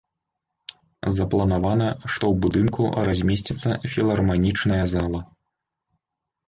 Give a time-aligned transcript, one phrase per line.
[1.17, 5.21] Запланавана, што ў будынку размесціцца філарманічная зала.